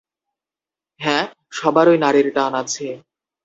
হ্যাঁ, 0.99 1.25
সবারই 1.51 1.97
নাড়ীর 1.97 2.27
টান 2.35 2.53
আছে। 2.53 2.87